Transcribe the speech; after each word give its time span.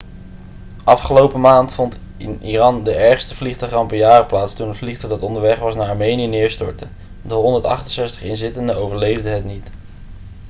afgelopen 0.83 1.41
maand 1.41 1.73
vond 1.73 1.99
in 2.17 2.43
iran 2.43 2.83
de 2.83 2.91
ergste 2.93 3.35
vliegtuigramp 3.35 3.91
in 3.91 3.97
jaren 3.97 4.25
plaats 4.25 4.53
toen 4.53 4.67
een 4.67 4.75
vliegtuig 4.75 5.13
dat 5.13 5.21
onderweg 5.23 5.59
was 5.59 5.75
naar 5.75 5.89
armenië 5.89 6.27
neerstortte 6.27 6.87
de 7.21 7.33
168 7.33 8.23
inzittenden 8.23 8.75
overleefden 8.77 9.33
het 9.33 9.45
niet 9.45 9.71